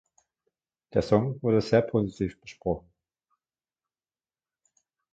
Der 0.95 1.03
Song 1.03 1.39
wurde 1.43 1.61
sehr 1.61 1.83
positiv 1.83 2.39
besprochen. 2.41 2.89